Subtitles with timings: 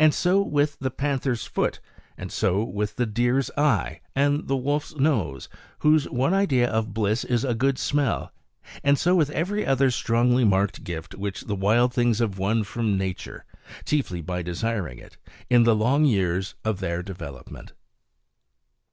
[0.00, 1.78] And so with the panther's foot;
[2.18, 7.22] and so with the deer's eye, and the wolf's nose, whose one idea of bliss
[7.22, 8.32] is a good smell;
[8.82, 12.98] and so with every other strongly marked gift which the wild things have won from
[12.98, 13.44] nature,
[13.84, 15.16] chiefly by desiring it,
[15.48, 17.72] in the long years of their development.